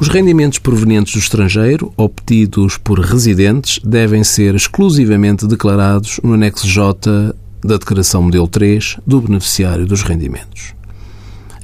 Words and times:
Os 0.00 0.08
rendimentos 0.08 0.58
provenientes 0.58 1.12
do 1.12 1.18
estrangeiro, 1.18 1.92
obtidos 1.94 2.78
por 2.78 2.98
residentes, 2.98 3.78
devem 3.84 4.24
ser 4.24 4.54
exclusivamente 4.54 5.46
declarados 5.46 6.18
no 6.24 6.32
anexo 6.32 6.66
J 6.66 7.34
da 7.62 7.76
Declaração 7.76 8.22
Modelo 8.22 8.48
3 8.48 8.96
do 9.06 9.20
beneficiário 9.20 9.84
dos 9.84 10.00
rendimentos. 10.00 10.72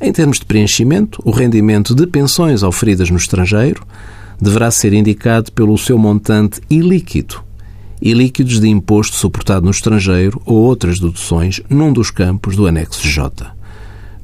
Em 0.03 0.13
termos 0.13 0.39
de 0.39 0.45
preenchimento, 0.45 1.23
o 1.25 1.31
rendimento 1.31 1.95
de 1.95 2.07
pensões 2.07 2.63
oferidas 2.63 3.09
no 3.09 3.17
estrangeiro 3.17 3.83
deverá 4.39 4.71
ser 4.71 4.93
indicado 4.93 5.51
pelo 5.53 5.79
seu 5.79 5.97
montante 5.97 6.61
ilíquido 6.69 7.43
e 8.03 8.13
líquidos 8.13 8.61
de 8.61 8.69
imposto 8.69 9.17
suportado 9.17 9.65
no 9.65 9.71
estrangeiro 9.71 10.43
ou 10.45 10.59
outras 10.59 11.01
deduções 11.01 11.63
num 11.71 11.91
dos 11.91 12.11
campos 12.11 12.55
do 12.55 12.67
anexo 12.67 13.09
J. 13.09 13.56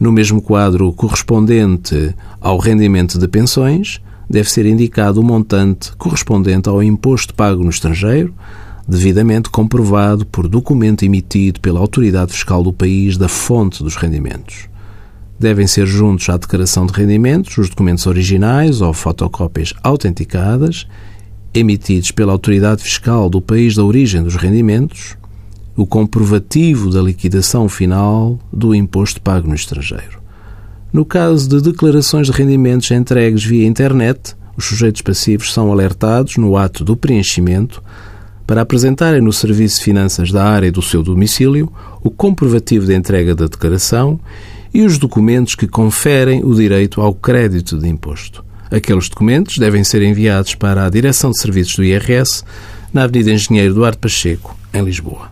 No 0.03 0.11
mesmo 0.11 0.43
quadro 0.43 0.93
correspondente 0.93 2.13
ao 2.41 2.59
rendimento 2.59 3.21
de 3.21 3.29
pensões, 3.29 4.01
deve 4.29 4.51
ser 4.51 4.67
indicado 4.67 5.21
o 5.21 5.23
montante 5.23 5.93
correspondente 5.97 6.69
ao 6.69 6.83
imposto 6.83 7.33
pago 7.33 7.63
no 7.63 7.71
estrangeiro, 7.71 8.35
devidamente 8.89 9.49
comprovado 9.49 10.27
por 10.27 10.49
documento 10.49 11.05
emitido 11.05 11.61
pela 11.61 11.79
autoridade 11.79 12.33
fiscal 12.33 12.65
do 12.65 12.73
país 12.73 13.17
da 13.17 13.29
fonte 13.29 13.85
dos 13.85 13.95
rendimentos. 13.95 14.69
Devem 15.39 15.69
ser 15.69 15.87
juntos 15.87 16.29
à 16.29 16.37
declaração 16.37 16.85
de 16.85 16.93
rendimentos 16.93 17.57
os 17.57 17.69
documentos 17.69 18.05
originais 18.05 18.81
ou 18.81 18.93
fotocópias 18.93 19.73
autenticadas, 19.85 20.85
emitidos 21.55 22.11
pela 22.11 22.33
autoridade 22.33 22.83
fiscal 22.83 23.31
do 23.31 23.41
país 23.41 23.77
da 23.77 23.85
origem 23.85 24.25
dos 24.25 24.35
rendimentos, 24.35 25.17
o 25.77 25.87
comprovativo 25.87 26.91
da 26.91 27.01
liquidação 27.01 27.69
final 27.69 28.39
do 28.53 28.75
imposto 28.75 29.21
pago 29.21 29.49
no 29.49 29.55
estrangeiro. 29.55 30.21
No 30.93 31.05
caso 31.05 31.49
de 31.49 31.63
declarações 31.63 32.27
de 32.27 32.33
rendimentos 32.33 32.91
entregues 32.91 33.45
via 33.45 33.67
internet, 33.67 34.37
os 34.57 34.67
sujeitos 34.67 35.01
passivos 35.01 35.53
são 35.53 35.73
alertados 35.73 36.37
no 36.37 36.57
ato 36.57 36.85
do 36.85 36.95
preenchimento 36.95 37.83
para 38.47 38.61
apresentarem 38.61 39.23
no 39.23 39.33
Serviço 39.33 39.79
de 39.79 39.85
Finanças 39.85 40.31
da 40.31 40.45
área 40.45 40.71
do 40.71 40.83
seu 40.83 41.03
domicílio 41.03 41.73
o 42.03 42.11
comprovativo 42.11 42.85
de 42.85 42.95
entrega 42.95 43.35
da 43.35 43.47
declaração 43.47 44.21
e 44.75 44.83
os 44.83 44.99
documentos 44.99 45.55
que 45.55 45.67
conferem 45.67 46.45
o 46.45 46.55
direito 46.55 47.01
ao 47.01 47.15
crédito 47.15 47.79
de 47.79 47.89
imposto. 47.89 48.45
Aqueles 48.71 49.09
documentos 49.09 49.57
devem 49.57 49.85
ser 49.85 50.03
enviados 50.03 50.55
para 50.55 50.85
a 50.85 50.91
Direção 50.91 51.31
de 51.31 51.39
Serviços 51.39 51.77
do 51.77 51.85
IRS, 51.85 52.43
na 52.93 53.05
Avenida 53.05 53.31
Engenheiro 53.31 53.75
Duarte 53.75 53.99
Pacheco, 53.99 54.57
em 54.73 54.83
Lisboa 54.83 55.32